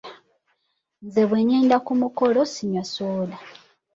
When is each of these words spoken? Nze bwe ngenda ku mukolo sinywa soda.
Nze 1.05 1.21
bwe 1.29 1.39
ngenda 1.45 1.77
ku 1.85 1.93
mukolo 2.01 2.39
sinywa 2.53 2.83
soda. 2.93 3.37